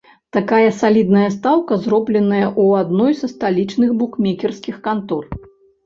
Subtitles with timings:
[0.35, 5.23] Такая салідная стаўка зробленая ў адной са сталічных букмекерскіх кантор.